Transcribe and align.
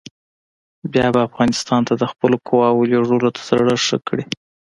بیا 0.91 1.07
به 1.13 1.19
افغانستان 1.27 1.81
ته 1.87 1.93
د 1.97 2.03
خپلو 2.11 2.35
قواوو 2.47 2.87
لېږلو 2.91 3.29
ته 3.35 3.41
زړه 3.49 3.75
ښه 3.85 3.97
کړي. 4.07 4.23